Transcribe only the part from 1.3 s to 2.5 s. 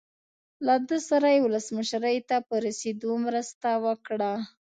یې ولسمشرۍ ته